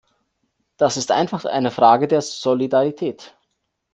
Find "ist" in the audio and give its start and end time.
0.97-1.11